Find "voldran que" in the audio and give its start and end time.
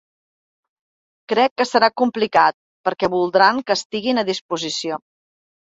3.19-3.79